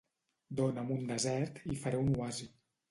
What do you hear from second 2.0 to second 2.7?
un oasi.